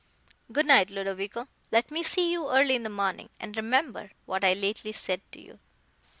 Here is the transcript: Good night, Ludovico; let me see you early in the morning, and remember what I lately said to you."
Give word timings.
Good 0.51 0.65
night, 0.65 0.89
Ludovico; 0.89 1.47
let 1.71 1.91
me 1.91 2.01
see 2.01 2.31
you 2.31 2.49
early 2.49 2.73
in 2.73 2.81
the 2.81 2.89
morning, 2.89 3.29
and 3.39 3.55
remember 3.55 4.09
what 4.25 4.43
I 4.43 4.53
lately 4.53 4.93
said 4.93 5.21
to 5.31 5.39
you." 5.39 5.59